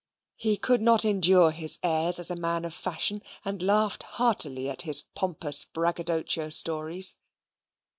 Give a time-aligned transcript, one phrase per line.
[0.35, 4.81] He could not endure his airs as a man of fashion, and laughed heartily at
[4.81, 7.17] his pompous braggadocio stories.